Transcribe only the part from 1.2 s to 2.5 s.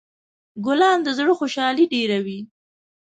خوشحالي ډېروي.